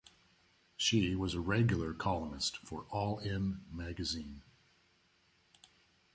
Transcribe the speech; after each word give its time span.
She 0.75 1.13
was 1.13 1.35
a 1.35 1.39
regular 1.39 1.93
columnist 1.93 2.57
for 2.65 2.87
"All 2.89 3.19
In" 3.19 3.61
magazine. 3.69 4.41